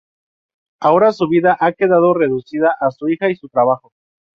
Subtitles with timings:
[0.79, 3.93] Ahora su vida ha quedado reducida a su hija y su trabajo.